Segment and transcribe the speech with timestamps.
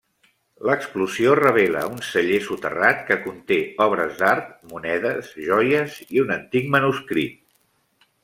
[0.67, 7.39] L'explosió revela un celler soterrat que conté obres d'art, monedes, joies i un antic manuscrit.